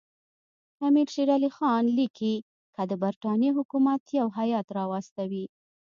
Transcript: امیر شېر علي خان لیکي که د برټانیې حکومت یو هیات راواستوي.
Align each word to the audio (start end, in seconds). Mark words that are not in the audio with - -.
امیر 0.87 1.07
شېر 1.13 1.29
علي 1.35 1.49
خان 1.57 1.83
لیکي 1.97 2.35
که 2.75 2.81
د 2.89 2.93
برټانیې 3.03 3.51
حکومت 3.57 4.01
یو 4.19 4.27
هیات 4.37 4.67
راواستوي. 4.77 5.45